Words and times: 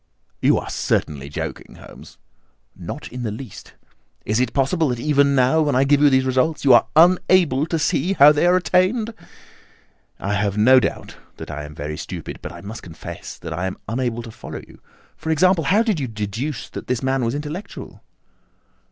"You 0.41 0.57
are 0.57 0.67
certainly 0.71 1.29
joking, 1.29 1.75
Holmes." 1.75 2.17
"Not 2.75 3.09
in 3.09 3.21
the 3.21 3.29
least. 3.29 3.75
Is 4.25 4.39
it 4.39 4.51
possible 4.51 4.89
that 4.89 4.99
even 4.99 5.35
now, 5.35 5.61
when 5.61 5.75
I 5.75 5.83
give 5.83 6.01
you 6.01 6.09
these 6.09 6.25
results, 6.25 6.65
you 6.65 6.73
are 6.73 6.87
unable 6.95 7.67
to 7.67 7.77
see 7.77 8.13
how 8.13 8.31
they 8.31 8.47
are 8.47 8.55
attained?" 8.55 9.13
"I 10.19 10.33
have 10.33 10.57
no 10.57 10.79
doubt 10.79 11.17
that 11.37 11.51
I 11.51 11.65
am 11.65 11.75
very 11.75 11.97
stupid, 11.97 12.39
but 12.41 12.51
I 12.51 12.61
must 12.61 12.81
confess 12.81 13.37
that 13.37 13.53
I 13.53 13.67
am 13.67 13.77
unable 13.87 14.23
to 14.23 14.31
follow 14.31 14.61
you. 14.67 14.81
For 15.17 15.29
example, 15.29 15.65
how 15.65 15.83
did 15.83 15.99
you 15.99 16.07
deduce 16.07 16.67
that 16.71 16.87
this 16.87 17.03
man 17.03 17.23
was 17.23 17.35
intellectual?" 17.35 18.01